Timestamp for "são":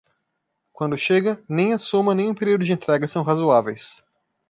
3.07-3.21